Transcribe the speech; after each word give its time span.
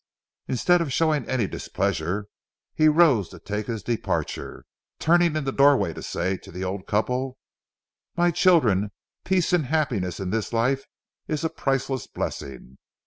Instead 0.47 0.81
of 0.81 0.91
showing 0.91 1.29
any 1.29 1.45
displeasure, 1.45 2.25
he 2.73 2.87
rose 2.87 3.29
to 3.29 3.37
take 3.37 3.67
his 3.67 3.83
departure, 3.83 4.65
turning 4.97 5.35
in 5.35 5.43
the 5.43 5.51
doorway 5.51 5.93
to 5.93 6.01
say 6.01 6.37
to 6.37 6.51
the 6.51 6.63
old 6.63 6.87
couple:— 6.87 7.37
"My 8.17 8.31
children, 8.31 8.89
peace 9.23 9.53
and 9.53 9.67
happiness 9.67 10.19
in 10.19 10.31
this 10.31 10.53
life 10.53 10.85
is 11.27 11.43
a 11.43 11.51
priceless 11.51 12.07
blessing. 12.07 12.79